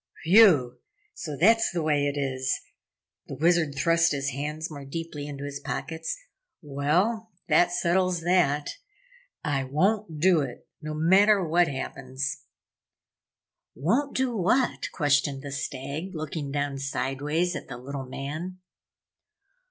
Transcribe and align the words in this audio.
"Whew 0.25 0.79
so 1.13 1.37
that's 1.37 1.69
the 1.69 1.83
way 1.83 2.07
it 2.07 2.17
is?" 2.17 2.59
The 3.27 3.35
Wizard 3.35 3.75
thrust 3.75 4.13
his 4.13 4.29
hands 4.29 4.71
more 4.71 4.83
deeply 4.83 5.27
into 5.27 5.43
his 5.43 5.59
pockets. 5.59 6.17
"Well, 6.59 7.29
that 7.49 7.71
settles 7.71 8.21
that! 8.21 8.71
I 9.43 9.63
won't 9.63 10.19
do 10.19 10.39
it 10.41 10.67
no 10.81 10.95
matter 10.95 11.47
what 11.47 11.67
happens!" 11.67 12.41
"Won't 13.75 14.15
do 14.17 14.35
what?" 14.35 14.89
questioned 14.91 15.43
the 15.43 15.51
Stag, 15.51 16.15
looking 16.15 16.51
down 16.51 16.79
sideways 16.79 17.55
at 17.55 17.67
the 17.67 17.77
little 17.77 18.07
man. 18.07 18.57